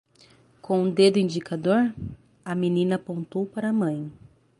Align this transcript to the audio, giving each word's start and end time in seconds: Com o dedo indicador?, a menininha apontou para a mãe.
Com 0.63 0.81
o 0.85 0.91
dedo 0.91 1.19
indicador?, 1.19 1.93
a 2.43 2.55
menininha 2.55 2.95
apontou 2.95 3.45
para 3.45 3.69
a 3.69 3.73
mãe. 3.73 4.11